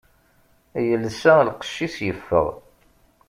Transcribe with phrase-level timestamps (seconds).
[0.87, 2.47] Yelsa lqecc-is, yeffeɣ.